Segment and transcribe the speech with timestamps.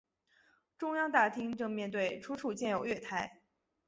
[0.79, 3.43] 中央大厅正面对出处建有月台。